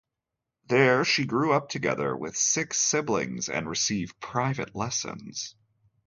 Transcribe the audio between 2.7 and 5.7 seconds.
siblings and received private lessons.